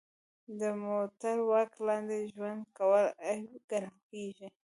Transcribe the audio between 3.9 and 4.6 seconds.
کیږي